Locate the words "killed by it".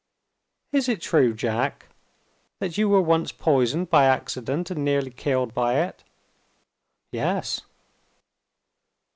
5.11-6.03